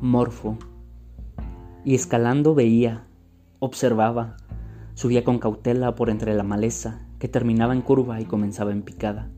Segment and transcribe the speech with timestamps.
[0.00, 0.58] Morfo.
[1.84, 3.06] Y escalando veía,
[3.60, 4.36] observaba,
[4.92, 9.30] subía con cautela por entre la maleza que terminaba en curva y comenzaba en picada.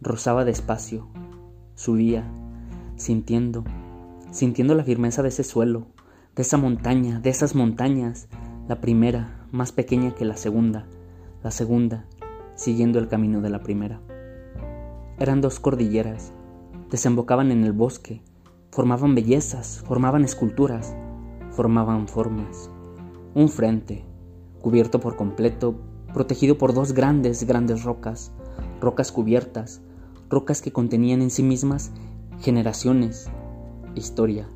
[0.00, 1.08] Rozaba despacio,
[1.74, 2.24] subía,
[2.96, 3.64] sintiendo,
[4.30, 5.88] sintiendo la firmeza de ese suelo,
[6.34, 8.28] de esa montaña, de esas montañas,
[8.68, 10.86] la primera, más pequeña que la segunda,
[11.42, 12.06] la segunda,
[12.54, 14.00] siguiendo el camino de la primera.
[15.18, 16.32] Eran dos cordilleras,
[16.90, 18.22] desembocaban en el bosque,
[18.76, 20.94] formaban bellezas, formaban esculturas,
[21.52, 22.70] formaban formas.
[23.34, 24.04] Un frente,
[24.60, 25.76] cubierto por completo,
[26.12, 28.32] protegido por dos grandes, grandes rocas,
[28.78, 29.80] rocas cubiertas,
[30.28, 31.90] rocas que contenían en sí mismas
[32.40, 33.30] generaciones,
[33.94, 34.46] historia,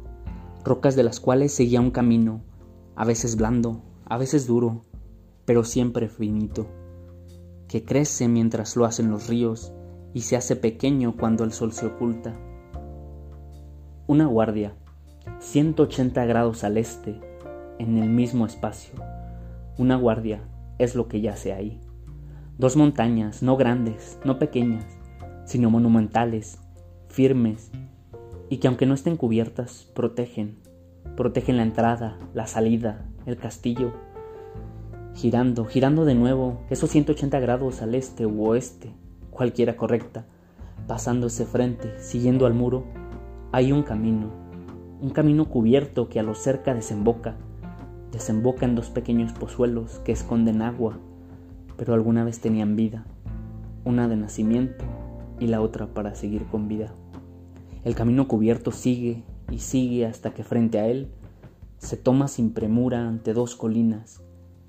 [0.67, 2.43] rocas de las cuales seguía un camino,
[2.97, 4.85] a veces blando, a veces duro,
[5.47, 6.67] pero siempre finito,
[7.69, 9.73] que crece mientras lo hacen los ríos
[10.13, 12.37] y se hace pequeño cuando el sol se oculta.
[14.11, 14.73] Una guardia,
[15.39, 17.21] 180 grados al este,
[17.79, 18.95] en el mismo espacio.
[19.79, 20.41] Una guardia
[20.79, 21.81] es lo que yace ahí.
[22.59, 24.85] Dos montañas, no grandes, no pequeñas,
[25.45, 26.59] sino monumentales,
[27.07, 27.71] firmes,
[28.49, 30.59] y que aunque no estén cubiertas, protegen,
[31.17, 33.93] protegen la entrada, la salida, el castillo,
[35.15, 38.91] girando, girando de nuevo esos 180 grados al este u oeste,
[39.31, 40.27] cualquiera correcta,
[40.89, 42.99] pasándose frente, siguiendo al muro,
[43.53, 44.29] hay un camino,
[45.01, 47.35] un camino cubierto que a lo cerca desemboca,
[48.13, 50.99] desemboca en dos pequeños pozuelos que esconden agua,
[51.77, 53.05] pero alguna vez tenían vida,
[53.85, 54.85] una de nacimiento
[55.41, 56.93] y la otra para seguir con vida.
[57.83, 61.11] El camino cubierto sigue y sigue hasta que frente a él
[61.79, 64.23] se toma sin premura ante dos colinas,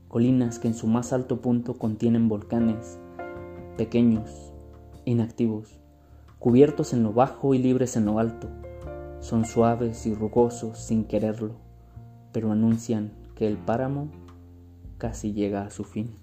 [0.07, 2.97] colinas que en su más alto punto contienen volcanes,
[3.77, 4.53] pequeños,
[5.05, 5.79] inactivos,
[6.39, 8.49] cubiertos en lo bajo y libres en lo alto.
[9.21, 11.55] Son suaves y rugosos sin quererlo,
[12.33, 14.09] pero anuncian que el páramo
[14.97, 16.17] casi llega a su fin.